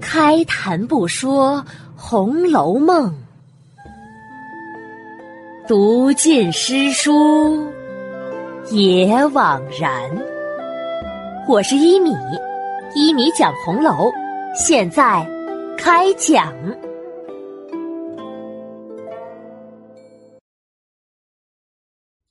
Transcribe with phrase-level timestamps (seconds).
[0.00, 1.58] 开谈不说
[1.96, 3.12] 《红楼梦》，
[5.68, 7.70] 读尽诗书
[8.70, 10.10] 也枉然。
[11.48, 12.10] 我是一米，
[12.94, 14.10] 一米讲红楼，
[14.54, 15.26] 现在
[15.76, 16.52] 开讲。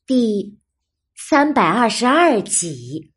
[0.05, 0.57] 第
[1.15, 3.11] 三百二十二集，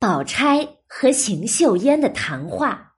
[0.00, 2.94] 宝钗和邢岫烟的谈话。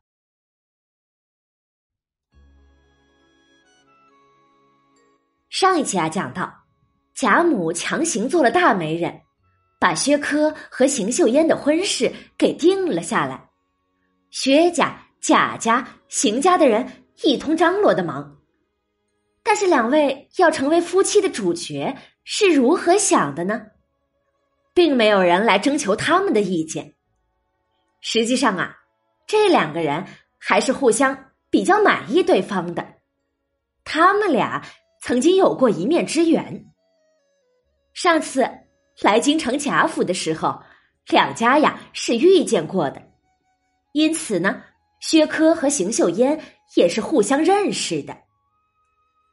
[5.51, 6.55] 上一集啊，讲到
[7.13, 9.21] 贾母强行做了大媒人，
[9.81, 13.51] 把薛科和邢岫烟的婚事给定了下来。
[14.31, 18.39] 薛家、贾家、邢家的人一通张罗的忙，
[19.43, 21.97] 但是两位要成为夫妻的主角。
[22.23, 23.61] 是如何想的呢？
[24.75, 26.95] 并没有人来征求他们的意见。
[28.01, 28.77] 实际上啊，
[29.27, 30.05] 这两个人
[30.39, 32.95] 还是互相比较满意对方的。
[33.85, 34.63] 他们俩
[35.01, 36.67] 曾经有过一面之缘。
[37.95, 38.49] 上次
[39.01, 40.63] 来京城贾府的时候，
[41.09, 43.03] 两家呀是遇见过的，
[43.93, 44.63] 因此呢，
[45.01, 46.41] 薛科和邢岫烟
[46.75, 48.17] 也是互相认识的。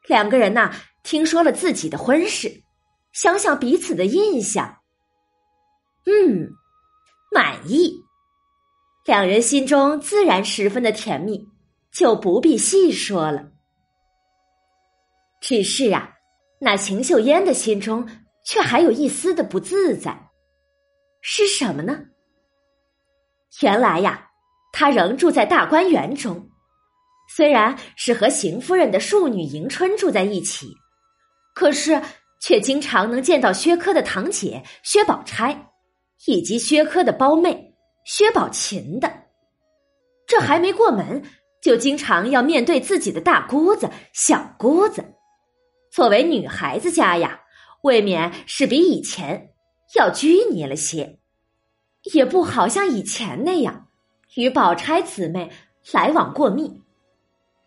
[0.06, 2.62] 两个人呐，听说了自己的婚事。
[3.12, 4.79] 想想彼此的印象，
[6.10, 6.50] 嗯，
[7.30, 8.04] 满意，
[9.04, 11.46] 两人心中自然十分的甜蜜，
[11.92, 13.52] 就不必细说了。
[15.40, 16.16] 只是啊，
[16.58, 18.08] 那邢岫烟的心中
[18.44, 20.30] 却还有一丝的不自在，
[21.20, 22.06] 是什么呢？
[23.60, 24.30] 原来呀，
[24.72, 26.50] 他仍住在大观园中，
[27.28, 30.74] 虽然是和邢夫人的庶女迎春住在一起，
[31.54, 32.02] 可是。
[32.42, 35.69] 却经常能见到薛科的堂姐薛宝钗，
[36.26, 39.12] 以及薛科的胞妹薛宝琴的。
[40.26, 41.22] 这还没过门，
[41.60, 45.04] 就经常要面对自己的大姑子、小姑子。
[45.90, 47.40] 作为女孩子家呀，
[47.82, 49.50] 未免是比以前
[49.96, 51.18] 要拘泥了些，
[52.14, 53.88] 也不好像以前那样
[54.36, 55.50] 与宝钗姊妹
[55.92, 56.80] 来往过密。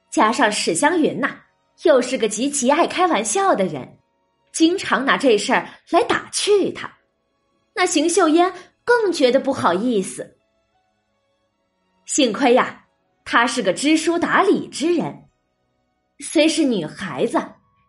[0.09, 1.41] 加上史湘云呐，
[1.83, 3.97] 又是个极其爱开玩笑的人。
[4.53, 6.89] 经常拿这事儿来打趣他，
[7.75, 8.53] 那邢岫烟
[8.83, 10.37] 更觉得不好意思。
[12.05, 12.85] 幸亏呀，
[13.25, 15.29] 她是个知书达理之人，
[16.19, 17.41] 虽是女孩子，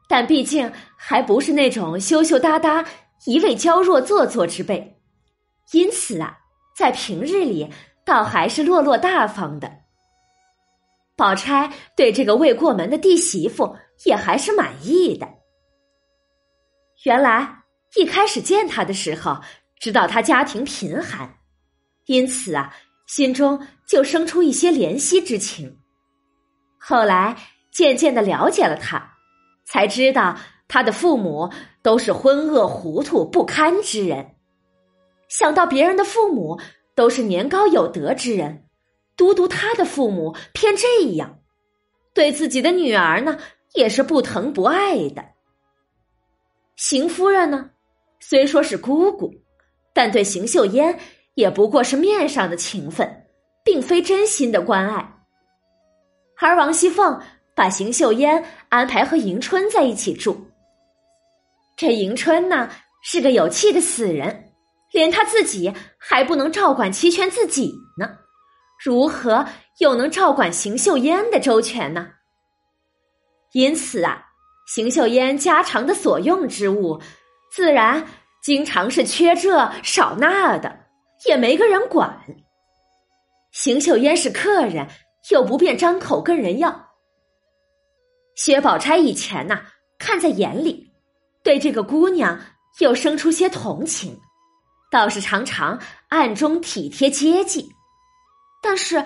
[0.09, 2.85] 但毕竟还不是那种羞羞答答、
[3.27, 4.99] 一味娇弱做作之辈，
[5.73, 6.39] 因此啊，
[6.77, 7.69] 在平日里
[8.05, 9.71] 倒还是落落大方的。
[11.17, 15.29] 宝钗对这个未过门的弟媳妇也还是满意的。
[17.05, 17.63] 原来
[17.95, 19.39] 一开始见他的时候，
[19.85, 21.41] 知道他家庭贫寒，
[22.07, 22.75] 因此啊，
[23.07, 25.79] 心中就生出一些怜惜之情。
[26.79, 27.37] 后来
[27.71, 29.19] 渐渐的了解了他，
[29.67, 31.53] 才知道他的父母
[31.83, 34.37] 都是昏恶糊涂不堪之人。
[35.29, 36.59] 想到别人的父母
[36.95, 38.67] 都是年高有德之人，
[39.19, 41.41] 独独他的父母偏这样，
[42.15, 43.37] 对自己的女儿呢，
[43.75, 45.23] 也是不疼不爱的。
[46.75, 47.69] 邢夫人呢，
[48.19, 49.31] 虽说是姑姑，
[49.95, 50.99] 但对邢岫烟
[51.35, 53.09] 也不过是面上的情分，
[53.65, 55.09] 并非真心的关爱。
[56.39, 57.19] 而王熙凤
[57.55, 60.37] 把邢岫烟安排和迎春在一起住，
[61.77, 62.69] 这迎春呢
[63.03, 64.53] 是个有气的死人，
[64.93, 68.11] 连他自己还不能照管齐全自己呢，
[68.85, 69.47] 如何
[69.79, 72.09] 又能照管邢岫烟的周全呢？
[73.53, 74.27] 因此啊。
[74.67, 76.99] 邢岫烟家常的所用之物，
[77.53, 78.03] 自然
[78.45, 80.81] 经常是缺这少那的，
[81.27, 82.23] 也没个人管。
[83.53, 84.87] 邢岫烟是客人，
[85.31, 86.91] 又不便张口跟人要。
[88.37, 89.63] 薛宝钗以前呐，
[89.99, 90.93] 看在眼里，
[91.43, 92.39] 对这个姑娘
[92.81, 94.21] 又生出些同情，
[94.91, 95.81] 倒是常常
[96.11, 97.67] 暗中体贴接济，
[98.63, 99.03] 但是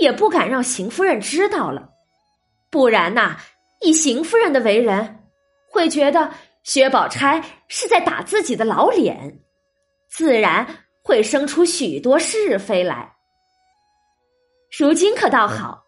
[0.00, 1.88] 也不敢让邢夫人知道了，
[2.70, 3.38] 不然呐。
[3.80, 5.24] 以邢夫人的为人，
[5.70, 6.30] 会觉得
[6.62, 9.40] 薛宝钗是在打自己的老脸，
[10.08, 13.16] 自然会生出许多是非来。
[14.78, 15.84] 如今可倒好，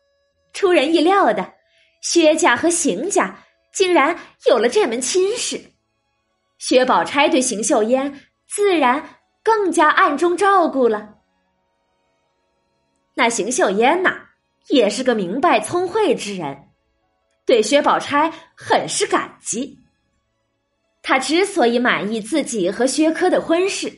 [0.52, 1.54] 出人意料的，
[2.02, 3.38] 薛家和邢家
[3.72, 5.60] 竟然有了这门亲事，
[6.58, 11.14] 薛宝钗对邢岫烟自然更加暗中照顾了。
[13.14, 14.10] 那邢岫烟呐，
[14.68, 16.68] 也是个明白聪慧之人。
[17.46, 19.83] 对薛宝钗很是感激。
[21.06, 23.92] 他之所以满意自己和薛科的婚事，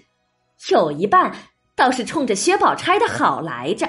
[0.70, 1.32] 有一半
[1.76, 3.88] 倒是冲着薛宝钗的好来着。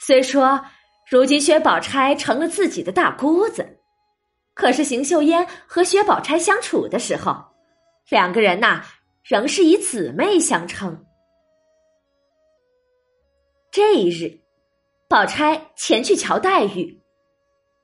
[0.00, 0.64] 虽说
[1.10, 3.78] 如今薛宝钗成了自己的大姑子，
[4.54, 7.36] 可是邢岫烟和薛宝钗相处的时候，
[8.08, 8.82] 两个人呐
[9.22, 11.04] 仍是以姊妹相称。
[13.70, 14.40] 这一日，
[15.10, 17.02] 宝钗前去瞧黛玉，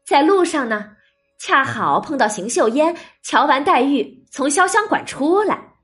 [0.06, 0.96] 在路上呢，
[1.38, 5.74] 恰好碰到邢秀烟瞧完黛玉从潇湘馆出来，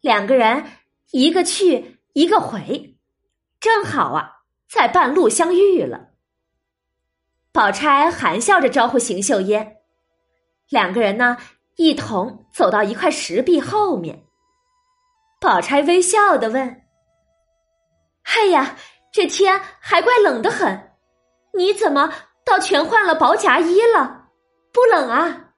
[0.00, 0.64] 两个人
[1.10, 2.96] 一个去一个回，
[3.60, 4.36] 正好啊。
[4.68, 6.10] 在半路相遇了，
[7.50, 9.78] 宝钗含笑着招呼邢岫烟，
[10.68, 11.36] 两个人呢
[11.74, 14.22] 一同走到一块石壁后面。
[15.40, 16.82] 宝钗微笑的问
[18.22, 18.76] ：“哎呀，
[19.12, 20.92] 这天还怪冷的很，
[21.54, 22.12] 你怎么
[22.44, 24.19] 倒全换了薄夹衣了？
[24.72, 25.52] 不冷啊？”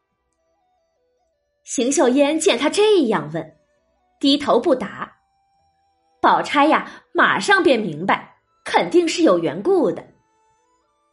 [1.65, 3.57] 邢岫烟见他这样问，
[4.21, 5.19] 低头不答。
[6.21, 8.31] 宝钗呀，马上便明白。
[8.65, 10.07] 肯定是有缘故的，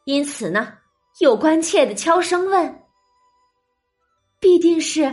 [0.04, 0.78] 因此呢，
[1.20, 2.84] 又关切的悄声问
[4.40, 5.12] ：“必定是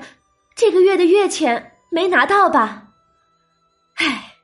[0.54, 2.92] 这个月的月钱没拿到吧？”
[3.96, 4.34] 唉，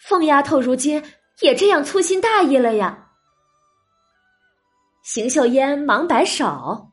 [0.00, 1.00] 凤丫头如今
[1.42, 3.12] 也这样粗心大意了呀。
[5.04, 6.91] 邢岫烟忙摆手：“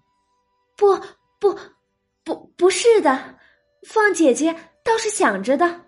[0.80, 0.98] 不
[1.42, 1.60] 不
[2.24, 3.38] 不，不是的，
[3.86, 5.82] 凤姐姐倒是想着的，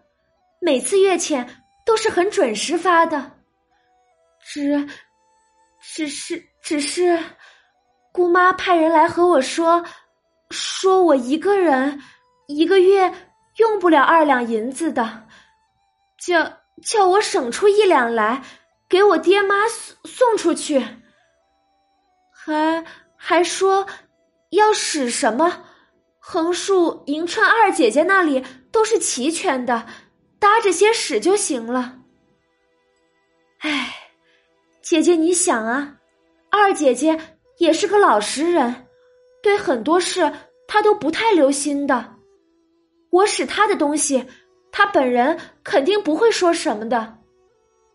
[0.59, 3.39] 每次月钱都是很准时发的。”
[4.43, 4.85] 只，
[5.81, 7.17] 只是，只是，
[8.11, 9.81] 姑妈派人来和我说，
[10.49, 12.01] 说我一个人
[12.47, 13.13] 一个月
[13.57, 15.25] 用不了二两银子的，
[16.19, 16.51] 叫
[16.83, 18.41] 叫我省出一两来
[18.89, 20.85] 给我爹妈送送出去，
[22.33, 22.83] 还
[23.15, 23.88] 还说
[24.51, 25.65] 要使什么
[26.19, 29.86] 横竖迎春二姐姐那里都是齐全的，
[30.39, 32.00] 搭着些使就行了。
[33.57, 33.98] 唉。
[34.81, 35.95] 姐姐，你想啊，
[36.50, 37.18] 二姐姐
[37.59, 38.88] 也是个老实人，
[39.42, 40.30] 对很多事
[40.68, 42.15] 她都不太留心的。
[43.12, 44.25] 我使她的东西，
[44.69, 47.19] 她本人肯定不会说什么的，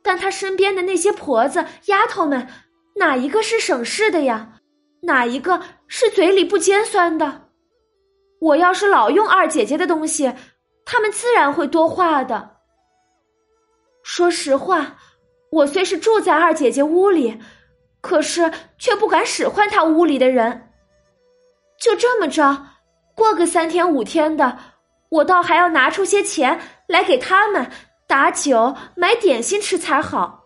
[0.00, 2.49] 但她身边的那些婆子丫头们，
[2.94, 4.61] 哪一个是省事的呀？
[5.02, 7.48] 哪一个是嘴里不尖酸的？
[8.40, 10.32] 我要是老用二姐姐的东西，
[10.84, 12.56] 他们自然会多话的。
[14.02, 14.96] 说实话。
[15.52, 17.40] 我虽是住在二姐姐屋里，
[18.00, 20.70] 可是却不敢使唤她屋里的人。
[21.81, 22.66] 就这么着，
[23.14, 24.58] 过个三天五天的，
[25.08, 27.70] 我倒还要拿出些钱来给他们
[28.08, 30.44] 打酒、买点心吃才好，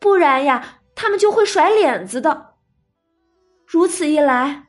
[0.00, 2.55] 不然呀，他们就会甩脸子的。
[3.66, 4.68] 如此一来，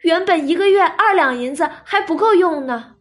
[0.00, 2.96] 原本一个月二两银子还不够用呢，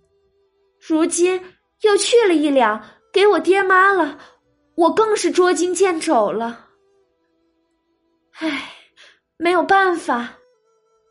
[0.79, 1.41] 如今
[1.81, 2.83] 又去了一两
[3.13, 4.19] 给我爹妈了。
[4.75, 6.67] 我更是捉襟见肘了，
[8.33, 8.73] 唉，
[9.37, 10.33] 没有办法，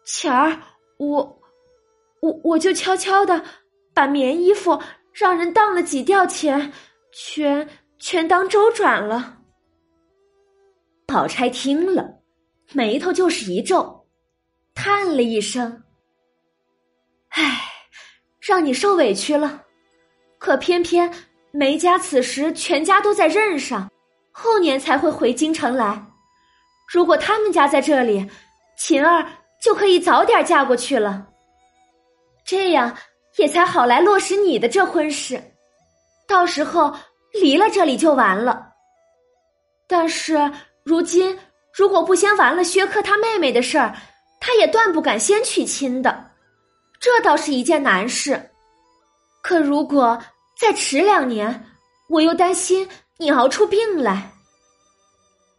[0.04, 0.60] 钱儿，
[0.98, 1.40] 我，
[2.20, 3.42] 我我就悄悄的
[3.94, 4.78] 把棉衣服
[5.14, 6.70] 让人当了几吊钱，
[7.10, 7.66] 全
[7.98, 9.38] 全当周转了。
[11.06, 12.20] 宝钗听了，
[12.74, 14.03] 眉头就是一皱，
[14.74, 15.82] 叹了一声
[17.30, 17.60] ：“唉，
[18.40, 19.64] 让你受委屈了，
[20.38, 21.12] 可偏偏……”
[21.56, 23.88] 梅家此时全家都在任上，
[24.32, 26.04] 后年才会回京城来。
[26.92, 28.28] 如果他们家在这里，
[28.76, 29.24] 琴儿
[29.62, 31.28] 就可以早点嫁过去了。
[32.44, 32.92] 这样
[33.36, 35.40] 也才好来落实你的这婚事。
[36.26, 36.92] 到时候
[37.34, 38.72] 离了这里就完了。
[39.86, 40.50] 但是
[40.82, 41.38] 如今
[41.72, 43.94] 如果不先完了薛克他妹妹的事儿，
[44.44, 46.30] 他也断不敢先娶亲的。
[47.00, 48.50] 这倒是一件难事。
[49.42, 50.20] 可如果……
[50.56, 51.66] 再迟两年，
[52.08, 54.30] 我又担心你熬出病来。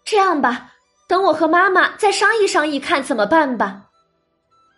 [0.06, 0.72] 这样吧，
[1.06, 3.89] 等我和妈妈再商议商议，看怎么办吧。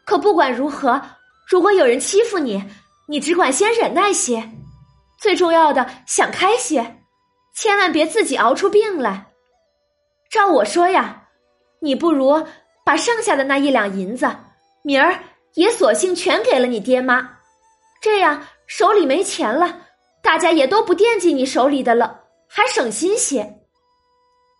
[0.08, 1.00] 可不管如何，
[1.48, 2.64] 如果有人欺负你，
[3.08, 4.50] 你只管先忍耐些，
[5.20, 7.04] 最重要的想开些，
[7.54, 9.28] 千万别自己熬出病来。
[10.32, 11.28] 照我说呀，
[11.80, 12.44] 你不如
[12.88, 14.34] 把剩下的那一两银子，
[14.82, 15.20] 明儿
[15.56, 17.38] 也索性全给了你爹妈，
[18.02, 19.82] 这样手里没钱了。
[20.24, 22.18] 大家也都不惦记你手里的了，
[22.48, 23.60] 还省心些。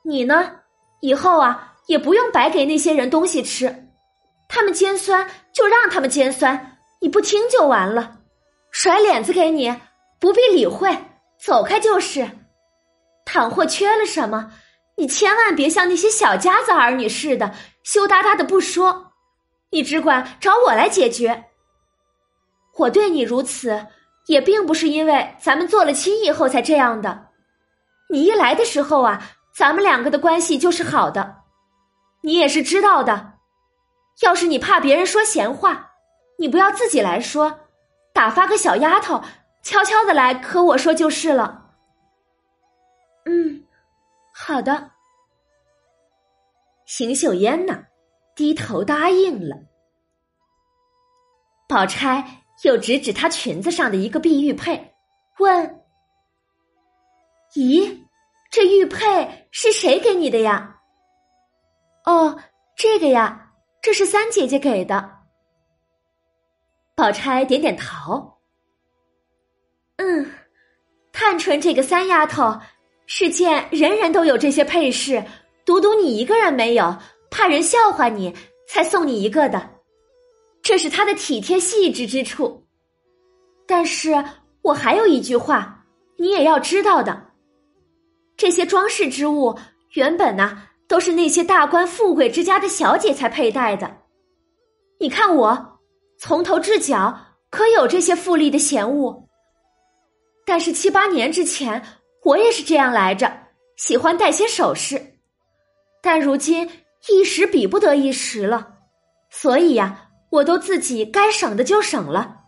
[0.04, 0.52] 你呢，
[1.00, 3.74] 以后啊也不用白给那些人东西吃，
[4.50, 8.18] 他们尖酸就让他们尖酸，你不听就完了。
[8.72, 9.74] 甩脸子给你，
[10.20, 10.94] 不必理会，
[11.40, 12.30] 走开就是。
[13.24, 14.52] 倘或缺了什么，
[14.98, 17.54] 你千万别像那些小家子儿女似的，
[17.88, 19.14] 羞答答的不说，
[19.70, 21.46] 你只管找我来解决。
[22.80, 23.88] 我对你如此。
[24.26, 27.30] 也并不是因为咱们做了亲以后才这样的，
[28.10, 29.22] 你一来的时候啊，
[29.56, 31.44] 咱们两个的关系就是好的。
[32.24, 33.36] 你也是知道的。
[34.20, 35.92] 要是你怕别人说闲话，
[36.40, 37.58] 你不要自己来说，
[38.14, 39.24] 打发个小丫头
[39.64, 41.70] 悄悄的来和我说就是了。
[43.24, 43.64] 嗯，
[44.34, 44.92] 好的。
[46.88, 47.84] 邢岫烟呢，
[48.34, 49.58] 低头答应了。
[51.68, 54.96] 宝钗又指指她裙子上的一个碧玉佩，
[55.38, 55.84] 问
[57.56, 58.06] ：“咦，
[58.50, 60.80] 这玉佩是谁给你的呀
[62.06, 62.40] ？”“哦，
[62.78, 63.52] 这个呀，
[63.82, 65.18] 这是三姐姐给的。”
[66.96, 68.40] 宝钗点点头。
[69.98, 70.26] 嗯，
[71.12, 72.58] 探春这个三丫头，
[73.08, 75.22] 是见人人都有这些配饰，
[75.68, 76.98] 独独你一个人没有，
[77.30, 78.34] 怕人笑话你，
[78.70, 79.70] 才送你一个的。
[80.62, 82.66] 这是他的体贴细致之处，
[83.68, 84.24] 但是
[84.62, 85.86] 我还有一句话，
[86.18, 87.22] 你也要知道的。
[88.38, 89.60] 这些装饰之物
[89.96, 90.58] 原本呢，
[90.88, 93.94] 都是那些大官富贵之家的小姐才佩戴的。
[95.02, 95.80] 你看我
[96.18, 97.14] 从头至脚
[97.50, 99.28] 可有这些富丽的闲物？
[100.46, 101.84] 但是七八年之前，
[102.24, 103.30] 我也是这样来着，
[103.76, 105.17] 喜欢戴些首饰，
[106.08, 106.70] 但如今
[107.10, 108.76] 一时比不得一时了，
[109.30, 110.06] 所以呀。
[110.30, 112.42] 我都自己该省的就省了，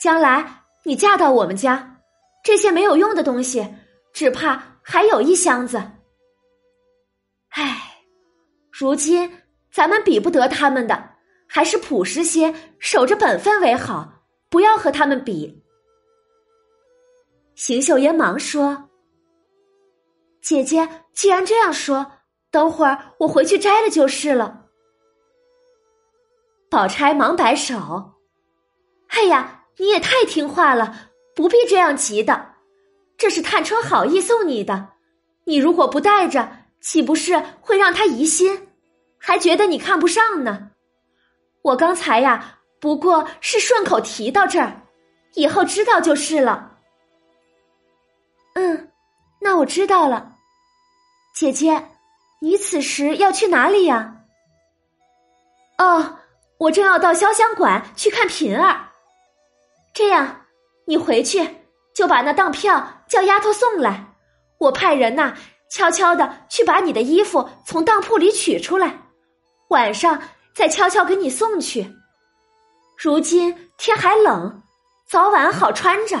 [0.00, 2.00] 将来你嫁到我们家，
[2.44, 3.66] 这些没有用的东西，
[4.12, 5.78] 只怕还有一箱子。
[7.48, 7.76] 唉，
[8.70, 9.42] 如今
[9.72, 11.10] 咱们比不得他们的，
[11.48, 15.64] 还是朴实些，守着本分为好，不要和他们比。
[17.56, 18.90] 邢岫烟忙说
[20.40, 22.12] ：“姐姐既然这样说，
[22.50, 24.64] 等会儿我回去摘了就是了。”
[26.70, 28.12] 宝钗忙摆手
[29.08, 32.54] ：“哎呀，你也太听话了，不必这样急的。
[33.16, 34.88] 这是探春好意送你的，
[35.44, 38.68] 你如果不带着，岂不是会让他疑心，
[39.16, 40.70] 还觉得你看不上呢？
[41.62, 44.82] 我刚才呀，不过是顺口提到这儿，
[45.34, 46.78] 以后知道就是了。
[48.54, 48.90] ”“嗯，
[49.40, 50.34] 那我知道了。
[51.34, 51.82] 姐姐，
[52.40, 54.16] 你此时要去哪里呀
[55.78, 56.18] ？”“哦。”
[56.58, 58.88] 我正要到潇湘馆去看平儿，
[59.92, 60.46] 这样，
[60.86, 61.46] 你回去
[61.94, 64.06] 就把那当票叫丫头送来，
[64.56, 65.34] 我派人呐
[65.70, 69.02] 悄悄的去把你的衣服从当铺里取出来，
[69.68, 70.18] 晚上
[70.54, 71.94] 再悄悄给你送去。
[72.96, 74.62] 如今天还冷，
[75.06, 76.18] 早晚好穿着，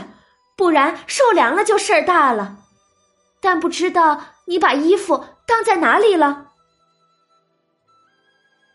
[0.54, 2.58] 不然受凉了就事儿大了。
[3.40, 6.52] 但不知道你把衣服当在哪里了？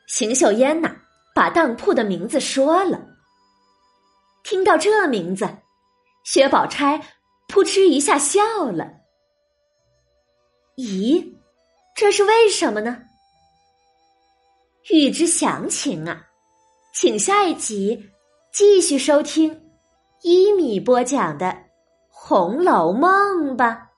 [0.08, 0.96] 邢岫烟呐。
[1.34, 3.00] 把当铺的名字说了。
[4.44, 5.48] 听到这名字，
[6.26, 7.02] 薛宝钗
[7.48, 8.86] 扑哧一下笑了。
[10.76, 11.36] 咦，
[11.96, 13.04] 这是为什么呢？
[14.90, 16.28] 欲知详情啊，
[16.94, 18.12] 请下一集
[18.52, 19.72] 继续收听
[20.22, 21.46] 一米播讲的
[22.10, 23.91] 《红楼梦》吧。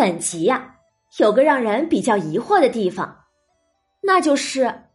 [0.00, 0.76] 本集呀。
[1.18, 3.24] 有个让人比较疑惑的地方，
[4.00, 4.88] 那就是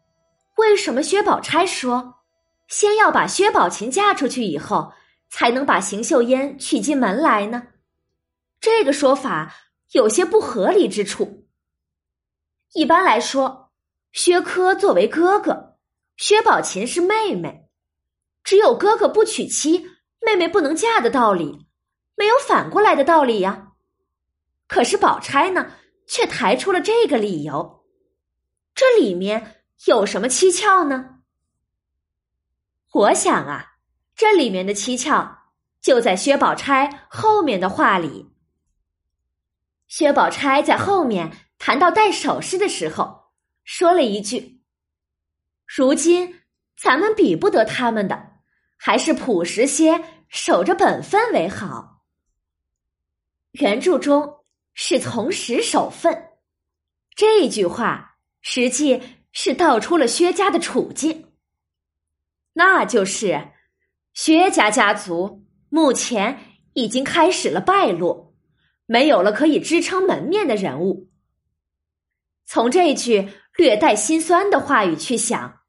[0.55, 2.23] 为什么薛宝钗说
[2.67, 4.93] 先要把薛宝琴嫁出去以后，
[5.29, 7.67] 才能把邢岫烟娶进门来呢？
[8.59, 9.53] 这个说法
[9.91, 11.45] 有些不合理之处。
[12.73, 13.69] 一般来说，
[14.11, 15.77] 薛科作为哥哥，
[16.17, 17.69] 薛宝琴是妹妹，
[18.43, 19.85] 只有哥哥不娶妻，
[20.25, 21.67] 妹妹不能嫁的道理，
[22.15, 23.73] 没有反过来的道理呀。
[24.67, 25.71] 可是宝钗呢？
[26.07, 27.83] 却抬出了这个理由，
[28.75, 31.23] 这里面有什么蹊跷呢？
[32.91, 33.77] 我想啊，
[34.15, 38.31] 这里面的蹊跷就在薛宝钗后面的话里。
[39.87, 43.31] 薛宝钗在后面谈到戴首饰的时候，
[43.63, 44.61] 说了一句
[45.65, 46.41] ：“如今
[46.77, 48.33] 咱们比不得他们的，
[48.77, 52.03] 还是朴实些，守着本分为好。”
[53.53, 54.44] 原著中。
[54.75, 56.29] 是从实守分，
[57.15, 59.01] 这句话实际
[59.31, 61.31] 是道出了薛家的处境。
[62.53, 63.53] 那就是
[64.13, 68.35] 薛家家族目前已经开始了败落，
[68.85, 71.09] 没有了可以支撑门面的人物。
[72.45, 75.61] 从这句略带心酸的话语去想，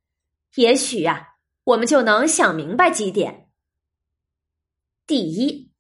[0.57, 3.49] 也许呀，我们就能想明白几点。
[5.07, 5.71] 第一，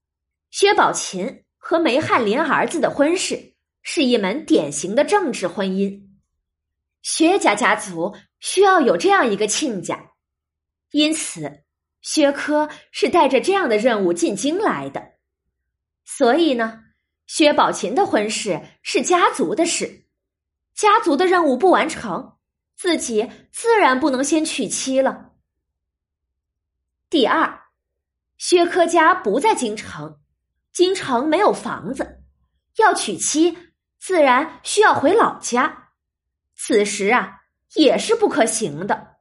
[0.50, 1.42] 薛宝琴。
[1.68, 6.00] 和梅翰林儿子的婚事是一门典型的政治婚姻，
[7.02, 10.12] 薛家家族需要有这样一个亲家，
[10.92, 11.64] 因此
[12.02, 15.14] 薛科是带着这样的任务进京来的。
[16.04, 16.84] 所以呢，
[17.26, 20.06] 薛宝琴的婚事是家族的事，
[20.72, 22.36] 家族的任务不完成，
[22.76, 25.32] 自己自然不能先娶妻了。
[27.10, 27.64] 第二，
[28.38, 30.20] 薛科家不在京城，
[30.76, 32.22] 京城没有房子，
[32.76, 33.56] 要娶妻，
[33.98, 35.88] 自然需要回老家。
[36.54, 37.44] 此时啊，
[37.76, 39.16] 也是不可行的。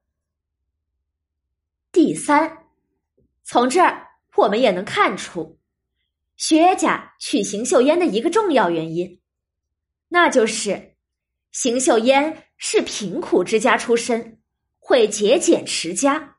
[1.93, 2.65] 第三，
[3.45, 5.57] 从这儿我们也能看出。
[6.35, 9.21] 薛家娶邢岫烟的一个重要原因，
[10.09, 10.97] 那就是
[11.53, 14.41] 邢岫烟是贫苦之家出身，
[14.77, 16.35] 会节俭持家。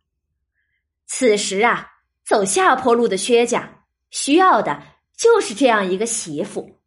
[1.06, 1.92] 此时啊，
[2.22, 4.82] 走下坡路的薛家需要的
[5.16, 6.78] 就是这样一个媳妇，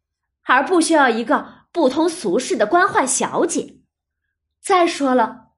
[0.44, 3.76] 而不需要一个不通俗事的官宦小姐。
[4.60, 5.48] 再说了，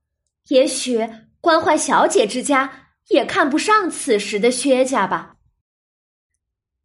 [0.48, 1.08] 也许
[1.40, 5.36] 官宦小姐之家也看不上此时的薛家吧。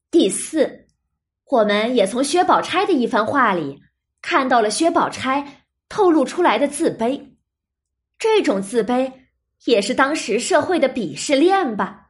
[0.10, 0.88] 第四，
[1.46, 3.82] 我们也从薛宝钗的一番话里
[4.22, 7.36] 看到了薛宝钗透露出来的自卑，
[8.18, 9.14] 这种自卑
[9.66, 12.10] 也是当时社会的鄙视链吧。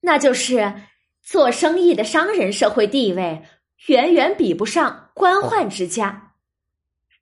[0.00, 0.74] 那就是
[1.22, 3.42] 做生意的商人社会地位
[3.86, 6.34] 远远比不上官宦之家，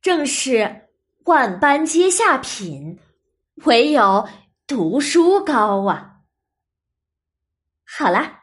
[0.00, 0.88] 正是
[1.24, 2.98] 万般皆下品，
[3.64, 4.28] 唯有
[4.66, 6.20] 读书高啊。
[7.84, 8.36] 好啦。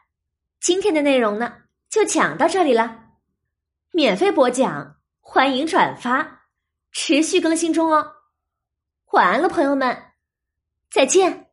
[0.58, 1.54] 今天的内容呢，
[1.88, 3.10] 就讲到这里了。
[3.92, 6.48] 免费播讲，欢迎转发，
[6.90, 8.14] 持续更新中哦。
[9.12, 9.96] 晚安了，朋友们，
[10.90, 11.45] 再见。